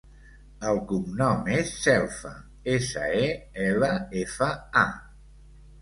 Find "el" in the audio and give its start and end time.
0.69-0.79